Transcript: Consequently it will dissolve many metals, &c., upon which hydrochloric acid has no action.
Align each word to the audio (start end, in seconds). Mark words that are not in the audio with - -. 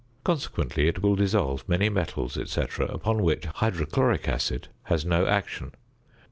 Consequently 0.23 0.87
it 0.87 1.03
will 1.03 1.13
dissolve 1.15 1.69
many 1.69 1.87
metals, 1.87 2.35
&c., 2.49 2.61
upon 2.79 3.21
which 3.21 3.45
hydrochloric 3.45 4.27
acid 4.27 4.67
has 4.85 5.05
no 5.05 5.27
action. 5.27 5.73